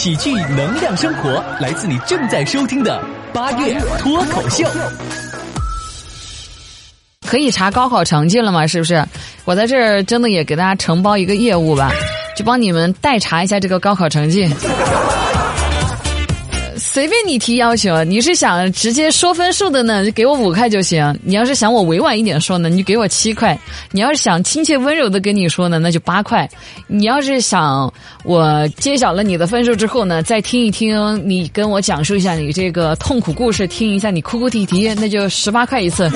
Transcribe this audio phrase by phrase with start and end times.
[0.00, 4.66] 喜剧能量生活，来自你正在收听的八月脱口秀。
[7.28, 8.66] 可以查高考成绩了吗？
[8.66, 9.04] 是不是？
[9.44, 11.92] 我在这儿真的也给大家承包一个业务吧，
[12.34, 14.48] 就帮你们代查一下这个高考成绩。
[16.80, 23.54] 随便你提要求，你是想直接说分数的呢，就给我五块就行；你要是想我委婉一点说呢，你就给我七块；
[23.92, 26.48] 你要是想亲切温柔的跟你说呢，那就八块；
[26.86, 27.92] 你要是想
[28.24, 36.10] 我揭晓了你的分数之后呢，再听一听你跟我讲述一下你这个痛苦故事，听一下你哭哭啼啼，那就十八块一次。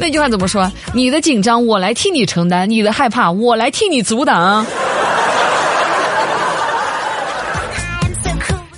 [0.00, 0.70] 那句话怎么说？
[0.92, 4.66] 你的紧张我来替你承担，你的害怕我来替你阻挡。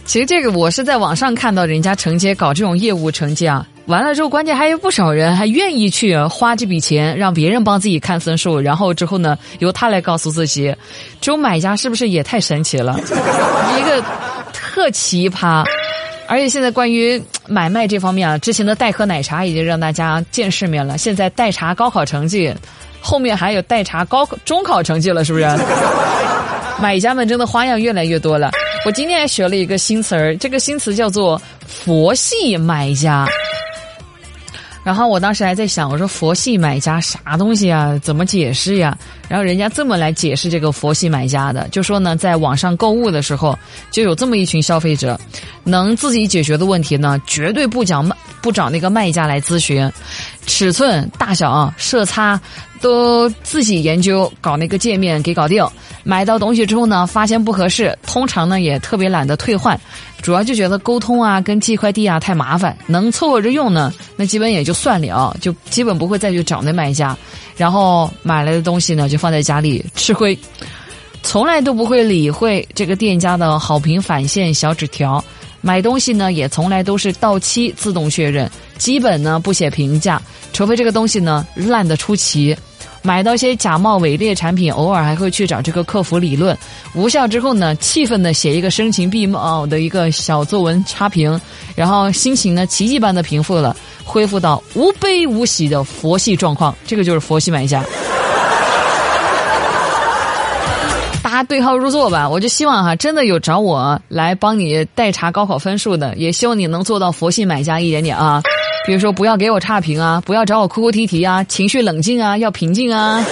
[0.04, 10.74] 其实这个我是在网上看到人家承接搞这种业务承接啊，完了之后关键还有不少人还愿意去花这笔钱让别人帮自己看分数，然后之后呢由他来告诉自己，
[11.20, 13.00] 这种买家是不是也太神奇了？
[13.78, 14.04] 一个
[14.52, 15.64] 特奇葩，
[16.28, 22.54] 而且现在关于买卖这方面啊，之前的代喝奶茶已经让大家见世面了，现在代查高考成绩，
[23.00, 25.48] 后面还有代查高中考成绩了，是不是？
[26.78, 28.50] 买家们真的花样越来越多了。
[28.84, 33.26] 我今天还学了一个新词儿，这个新词叫做“佛系买家”。
[34.84, 37.98] 然后我当时还在想，我说“佛系买家”啥东西啊？
[38.02, 38.94] 怎么解释呀？
[39.26, 43.58] 然后人家这么来解释这个“佛系买家”的，就说呢，在网上购物的时候，
[43.90, 45.18] 就有这么一群消费者，
[45.62, 49.90] 能自己解决的问题呢，绝对不讲卖，不找那个卖家来咨询，
[50.46, 52.38] 尺寸、大小、啊色差
[52.84, 55.66] 都自己研究，搞那个界面给搞定。
[56.02, 59.80] 买到东西之后呢，发现不合适，通常呢也特别懒得退换，
[60.20, 67.16] 主要就觉得沟通啊跟寄快递啊太麻烦，能凑合着用呢，那基本也就算了，就基本不会再去找那卖家，
[67.56, 70.38] 然后买来的东西呢就放在家里吃灰，
[71.22, 75.24] 从来都不会理会这个店家的好评返现小纸条，
[75.62, 80.20] 买东西呢也从来都是到期自动确认，基本呢不写评价，
[80.52, 82.54] 除非这个东西呢烂得出奇。
[83.06, 86.56] 买到一些假冒伪劣产品，偶尔还会去找这个客服理论，
[86.94, 91.38] 无效之后呢，气愤的写一个声情并茂的一个小作文差评，
[91.76, 97.84] 然后心情呢奇迹般的平复了，恢复到无悲无喜的佛系状况，这个就是佛系买家。
[101.22, 108.42] 大家对号入座吧，我就希望哈，真的有找我来帮你代查高考分数的，也希望你能做到佛系买家一点点啊。
[108.86, 113.24] 比如说，不要给我差评啊，不要找我哭哭啼啼啊，情绪冷静啊，要平静啊。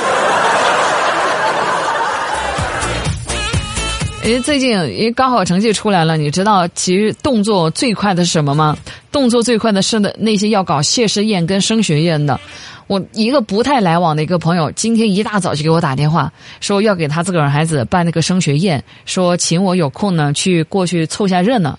[4.23, 8.75] 诶，最近因为高考成绩出来了，你知道其实动作最快的是什么吗？
[9.11, 12.41] 动作最快的是的那些要搞谢师宴跟升学宴的。
[12.87, 21.79] 我一个不太来往的一个朋友，今天一大早就给我打电话，说要给他自个儿孩子办那个升学宴，说请我有空呢去过去凑下热闹。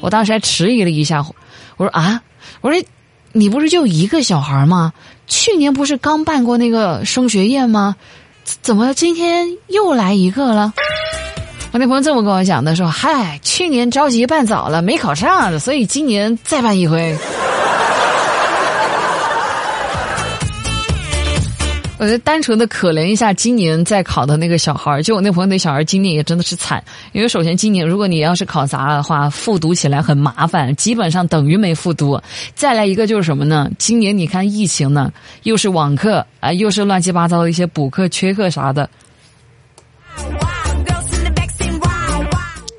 [0.00, 1.22] 我当时还迟疑了一下，
[1.76, 2.22] 我说啊，
[2.62, 2.82] 我说。
[3.32, 4.92] 你不是就一个小孩吗？
[5.26, 7.96] 去年不是刚办过那个升学宴吗？
[8.60, 10.72] 怎么今天又来一个了？
[11.72, 17.16] 我那朋友这么跟我讲的，说：“嗨，去年着急办早了，没考上，所以今年再办一回。”
[22.02, 26.82] 我就单纯的可怜一下今年在考的那个小孩就我那朋友那小孩今年也真的是惨，
[27.12, 32.20] 因为首先今年如果你要是考砸了的话，复读起来很麻烦，基本上等于没复读。
[32.56, 33.70] 再来一个就是什么呢？
[33.78, 35.12] 今年你看疫情呢，
[35.44, 38.90] 又是网课啊，又是乱七八糟的一些补课、缺课啥的。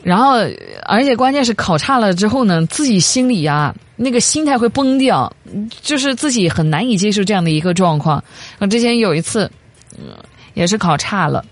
[0.03, 0.33] 然后，
[0.85, 5.31] 而且关键是考差了之后呢，自己心里啊，那个心态会崩掉，
[5.81, 8.23] 就是自己很难以接受这样的一个状况。
[8.59, 9.49] 我之前有一次，
[10.53, 11.43] 也是考差了。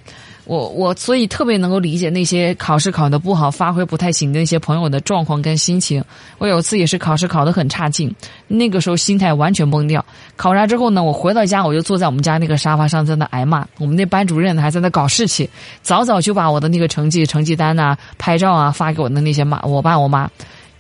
[0.46, 6.04] 我我所以特别能够理解那些考试考得不好、发挥不太行的那些朋友的状况跟心情。
[6.40, 8.14] 我有一次也是考试考得很差劲，
[8.48, 10.04] 那个时候心态完全崩掉。
[10.36, 13.66] 考察之后呢，我回到家我就坐在我们家那个沙发上在那挨骂。
[13.78, 15.48] 我们那班主任还在那搞事情，
[15.84, 20.30] 早早就把我的那个成绩、成绩单呐、拍照啊发给我的那些妈、我爸、我妈。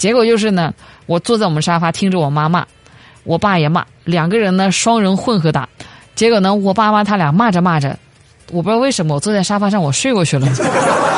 [0.01, 0.73] 结果就是呢，
[1.05, 2.65] 我坐在我们沙发听着我妈骂，
[3.23, 5.69] 我爸也骂，两个人呢双人混合打。
[6.15, 7.95] 结果呢，我爸妈他俩骂着骂着。
[8.51, 10.47] 我不知道为什么我坐在沙发上我睡过去了，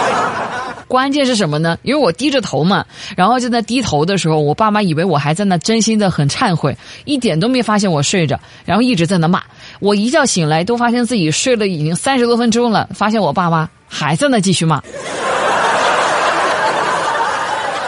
[0.85, 1.77] 关键是什么呢？
[1.83, 2.85] 因为我低着头嘛，
[3.15, 9.41] 然后就在低头的时候，我爸妈以为我还在那真心的很忏悔，一点都没发现我睡着，然后一直在那骂。
[9.79, 14.83] 我一觉醒来，都发现自己睡了已经三十多分钟了，发现我爸妈还在那继续骂。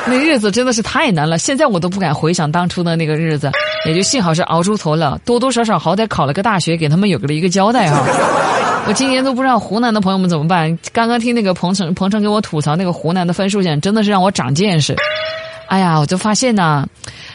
[0.08, 3.52] 那日子真的是太难了，现在我都不敢回想当初的那个日子，
[3.86, 8.06] 也就幸好是熬出头了，多多少少好歹考了个大学，给他们有个了一个交代啊。
[8.88, 10.78] 我今年都不知道湖南的朋友们怎么办。
[10.94, 14.96] 刚刚听那个彭程彭程给我吐槽那个湖南的分数线，真的是让我长见识。
[15.68, 16.88] 哎呀，我就发现呢，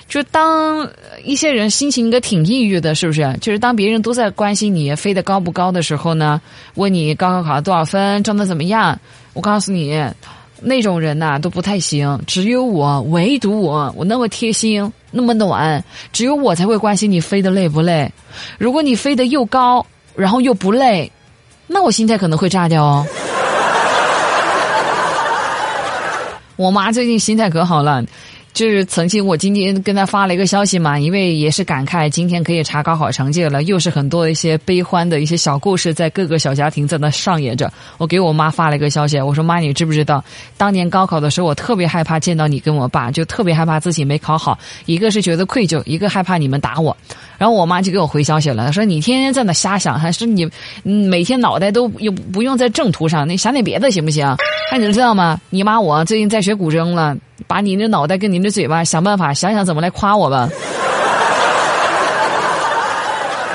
[0.09, 0.89] 就当
[1.25, 3.37] 一些人心情应该挺抑郁的，是不是？
[3.41, 6.41] 就是当别人都在关心你飞得高不高的时候呢，
[6.75, 8.97] 问你高考考了多少分，挣的怎么样？
[9.33, 10.01] 我告诉你，
[10.61, 12.21] 那种人呐都不太行。
[12.27, 18.13] 只有我，唯独我，我那么贴心，那么暖，只有我才会关心你飞得累不累。
[18.59, 19.85] 如果你飞得又高，
[20.15, 21.11] 然后又不累，
[21.67, 23.07] 那我心态可能会炸掉哦。
[26.57, 28.05] 我妈最近心态可好了。
[28.53, 37.73] 就是曾经我今天跟他发了一个消息嘛，因为也是感慨今天可以查高考成绩了，又是很多一些悲欢的一些小故事在各个小家庭在那上演着。
[37.97, 40.23] 我给我妈发了一个消息，我说妈，你知不知道
[40.57, 46.95] 当年高考的时候，我特别害怕见到你跟我爸，就特别害怕自己没考好，一个是觉得愧疚，一个害怕你们打我。
[47.39, 50.47] 然后我妈就给我回消息了，她说你天天在那瞎想，还是你
[50.83, 54.37] 每天脑袋都又不用在正途上，你想点别的行不行？
[54.73, 55.41] 那你知道吗？
[55.51, 57.17] 你妈我最近在学古筝了。
[57.47, 60.49] 把你的脑袋跟你的嘴巴想办法想想怎么来夸我吧。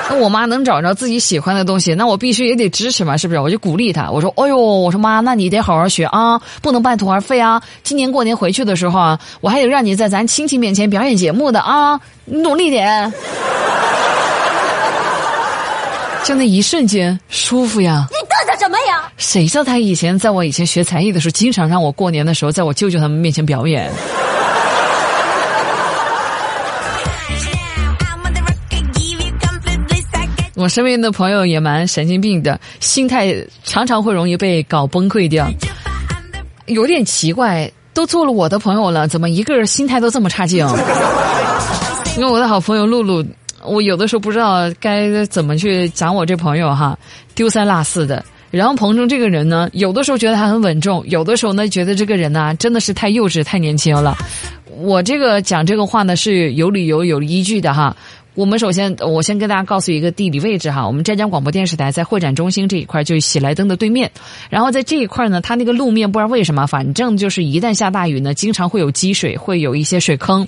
[0.08, 3.40] 那我妈能找着自己喜欢的东西，那我必须也得支持嘛，是不是？
[3.40, 7.60] 我就鼓励她，我说：“哎呦，我说妈，那你得好好学啊，不能半途而废啊。
[7.82, 13.12] 今年过年回去的时候啊，我还得让你在咱亲戚面前表演节目的啊，努力点。”
[16.22, 18.06] 就那一瞬间舒服呀。
[18.58, 19.10] 什么呀？
[19.16, 23.90] 谁叫他以前在我以前学才艺的时候，经常让我过年的时候在我舅舅他们面前表演。
[30.56, 35.48] 我身边的朋友也蛮神经病的，心态常常会容易被搞崩溃掉。
[36.64, 40.66] 有点奇怪，都做了我的朋友了，怎么一个人心态都这么差劲？
[42.16, 43.22] 因为我的好朋友露露，
[43.62, 46.98] 我有的时候不知道该怎么去讲我这朋友哈，
[47.34, 48.24] 丢三落四的。
[48.56, 54.16] 然后彭中这个人呢，有的时候觉得他很稳重，有的时候呢觉得这个人呢真的是太幼稚、太年轻了。
[54.78, 57.96] 我这个讲这个话呢是有理由、有依据的哈。
[58.36, 60.86] 我们首先，我先跟大家告诉一个地理位置哈。
[60.86, 64.10] 我们湛江广播电视台在会展中心这一块，就是喜来登的对面。
[64.50, 70.46] 然后在这一块呢，它那个路面不知道为什么，反正就是一旦下大雨呢，经常会有积水，会有一些水坑。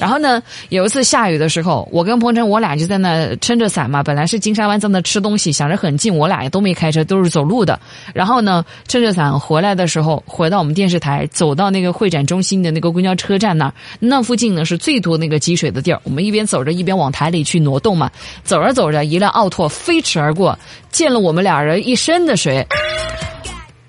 [0.00, 4.02] 然后呢，有一次下雨的时候，我跟鹏程我俩就在那撑着伞嘛。
[4.02, 7.78] 本来是金沙湾在那吃东西，想着很近，我俩也都没开车，都是走路的。
[8.12, 16.00] 然后呢，撑着伞回来的时候，回到我们电视台，走到那个会展中心的那个公交车站那儿，那附近呢是最多那个积水的地儿。
[16.02, 17.27] 我们一边走着，一边往台。
[17.30, 18.10] 里去挪动嘛，
[18.44, 20.58] 走着走着，一辆奥拓飞驰而过，
[20.90, 22.66] 溅了我们俩人一身的水。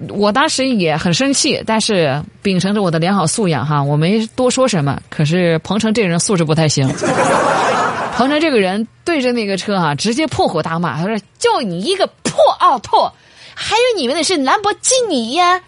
[0.07, 4.97] 我当时也很生气，但是秉承着我的良好素养哈，我没多说什么。
[5.09, 6.87] 可是鹏程这人素质不太行，
[8.15, 13.13] 鹏程这个人对着那个车哈，直接破口大骂，他说：“就你一个破奥拓，
[13.53, 15.61] 还有你们的是兰博基尼呀，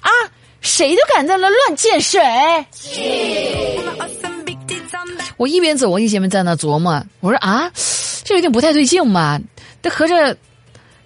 [0.00, 0.10] 啊，
[0.60, 2.20] 谁都敢在那乱溅水。”
[5.42, 7.02] 我一边走，我一边在那琢磨。
[7.18, 7.68] 我说啊，
[8.22, 9.40] 这有点不太对劲嘛。
[9.82, 10.36] 这合着，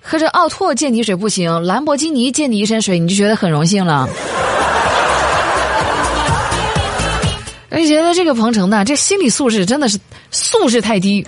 [0.03, 4.07] 合着奥拓溅你水不行，兰博基尼溅你一身水，你就觉得很荣幸了。
[7.71, 9.99] 而且觉得这个鹏程呢，这心理素质真的是
[10.31, 11.27] 素质太低。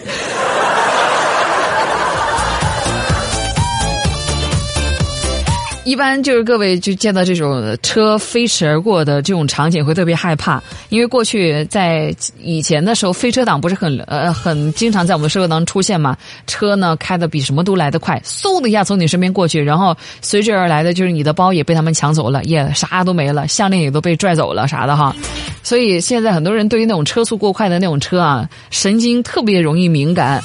[5.84, 16.14] 一般就是各位就见到这种车飞驰而过的这种场景会特别害怕，因为过去在以前的时候，飞车党不是很呃很经常在我们社会当中出现嘛？
[16.46, 25.16] 车呢开的比什么都来得快，嗖的一下从你身边过去，然后随之而来的就是你的包也被他们抢走了，也啥都没了，项链也都被拽走了啥的哈。
[25.62, 30.42] 所以现在很多人对于那种车速过快的那种车啊，神经特别容易敏感。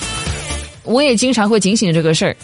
[0.86, 2.36] 我也经常会警醒这个事儿。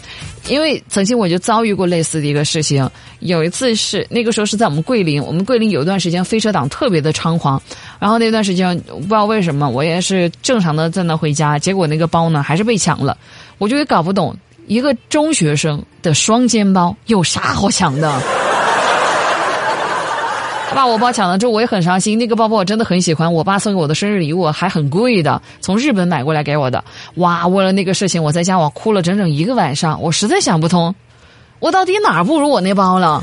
[0.48, 2.88] 因为曾经我就遭遇过类似的一个事情，
[3.20, 7.60] 有一次是那个时候是在我们桂林，我们桂林有一段时间飞车党特别的猖狂，
[7.98, 13.16] 然后那段时间不知道为什么我也是正常的在那回家，结果那个包呢还是被抢了，
[13.58, 18.49] 我就也搞不懂一个中学生的双肩包有啥好抢的。
[20.74, 22.18] 把我包抢了之后，我也很伤心。
[22.18, 26.82] 那个包包我真的很喜欢，我爸送给我的生日礼物还很贵的，从日本买过来给我的。
[27.16, 30.94] 哇，为了那个事情，我在家我哭了整整一个晚上，我实在想不通，
[31.58, 33.22] 我到底哪儿不如我那包了？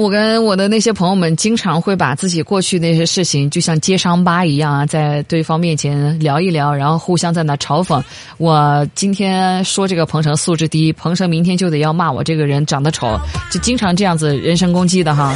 [0.00, 8.02] 我跟我的那些朋友们经常会把自己过去那些事情，就像揭伤疤一样啊，在对方面前聊一聊，然后互相在那嘲讽。
[8.38, 13.14] 我今天说这个鹏程素质低，鹏程明天就得要骂我这个人长得丑，
[13.52, 15.34] 就经常这样子人身攻击的哈。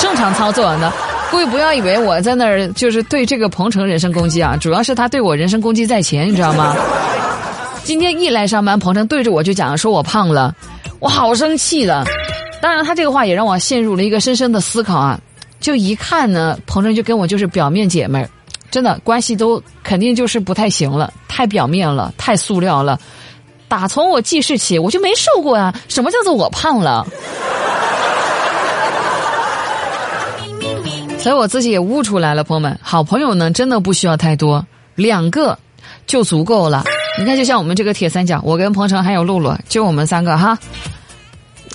[0.00, 0.92] 正常操作呢，
[1.30, 6.74] 各位不要以为我在那儿就是对这个鹏程人身攻击啊，主要是他对我人身攻击在前，你知道吗？
[7.84, 10.52] 今天一来上班，鹏程对着我就讲说我胖了，
[10.98, 12.04] 我好生气的。
[12.60, 15.20] 当然，他这个话也让我陷入了一个深深的思考啊。
[15.60, 18.30] 就一看呢，彭程就跟我就是表面姐妹儿，
[18.70, 22.98] 真的关系都肯定就是不太行了，太表面了，太塑料了。
[23.68, 25.74] 打从我记事起，我就没瘦过啊。
[25.88, 27.06] 什么叫做我胖了？
[31.18, 35.58] 所以我自己也悟出来了，朋友们，好朋友呢，真的不需要太多，两个
[36.06, 36.84] 就足够了。
[37.18, 40.58] 你看，就像我们这个铁三角，我跟彭程还有露露，就我们三个哈。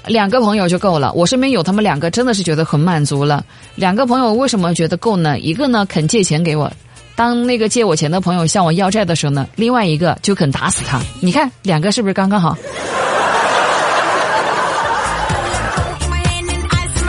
[0.08, 3.44] 两个朋友就够了，我身边有他们两个，真的是觉得很满足了。
[3.76, 5.40] 两个朋友为什么觉得够呢？
[5.40, 6.72] 一个呢肯借钱给我，
[7.16, 11.02] 当那个借我钱的朋友向我要债的时候呢，另外一个就肯打死他。
[11.22, 12.56] 你看，两个是不是刚刚好？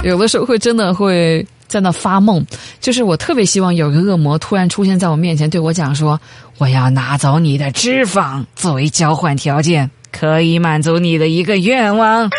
[0.02, 2.46] 有的时候会真的会在那发梦，
[2.80, 6.20] 就是我特别希望有个恶魔突然出现在我面前，对我讲说
[6.58, 12.30] ：“我要拿走你的脂肪作为交换条件，可以满足你的一个愿望。”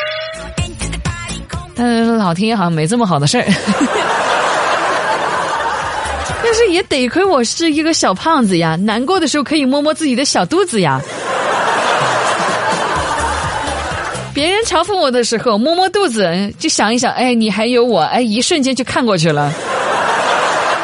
[1.78, 3.46] 但是老天爷好像没这么好的事儿，
[6.44, 11.00] 但是也得亏我是一个小胖子呀，难过的时候可以摸摸自己的小肚子呀。
[14.34, 19.52] 别人嘲讽我的时候，摸摸肚子就想一想，哎，你还有我，哎，一瞬间就看过去了。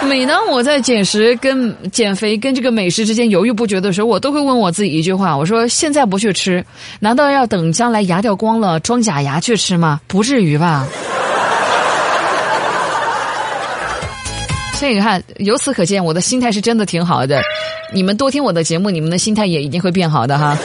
[0.10, 6.64] 每当我在减食、跟减肥、跟这个美食之间犹豫不决的时候，我都会问我自己一句话：我说现在不去吃，
[7.00, 10.00] 难道要等将来牙掉光了装假牙去吃吗？
[10.08, 10.86] 不至于吧？
[14.76, 17.42] 所以你看，由此可见，我的心态是真的挺好的。
[17.94, 20.58] 你们多听我的节目，你们的心态也一定会变好的哈。